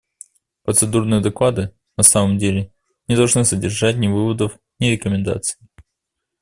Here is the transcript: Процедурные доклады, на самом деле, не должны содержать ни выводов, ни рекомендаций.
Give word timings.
Процедурные 0.63 1.21
доклады, 1.21 1.75
на 1.95 2.01
самом 2.01 2.39
деле, 2.39 2.73
не 3.07 3.15
должны 3.15 3.45
содержать 3.45 3.97
ни 3.97 4.07
выводов, 4.07 4.57
ни 4.79 4.87
рекомендаций. 4.87 5.59